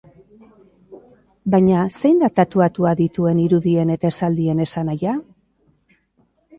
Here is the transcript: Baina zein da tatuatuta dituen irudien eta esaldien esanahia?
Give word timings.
Baina 1.57 1.83
zein 2.01 2.17
da 2.25 2.31
tatuatuta 2.41 2.95
dituen 3.05 3.45
irudien 3.47 3.95
eta 3.99 4.15
esaldien 4.15 4.69
esanahia? 4.71 5.19